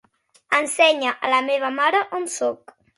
Ensenya 0.59 1.13
a 1.27 1.31
la 1.35 1.43
meva 1.51 1.73
mare 1.79 2.05
on 2.21 2.29
soc. 2.41 2.79